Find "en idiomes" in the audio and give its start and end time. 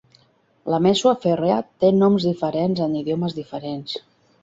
2.89-3.41